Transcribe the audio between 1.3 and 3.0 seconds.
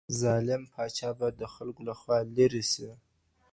د خلګو لخوا لیرې سي.